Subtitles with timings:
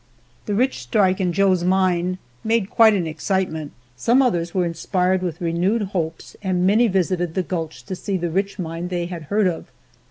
[0.47, 3.71] The rich strike in Joe's mine made quite an excitement.
[3.95, 8.31] Some others were inspired with renewed hopes and many visited the gulch to see the
[8.31, 9.71] rich mine they had heard of.